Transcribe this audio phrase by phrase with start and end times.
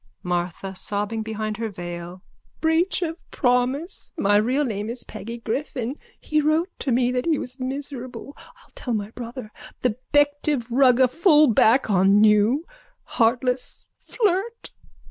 [0.23, 2.23] MARTHA: (Sobbing behind her veil.)
[2.59, 4.11] Breach of promise.
[4.17, 5.99] My real name is Peggy Griffin.
[6.19, 8.33] He wrote to me that he was miserable.
[8.35, 9.51] I'll tell my brother,
[9.83, 12.65] the Bective rugger fullback, on you,
[13.03, 14.71] heartless flirt.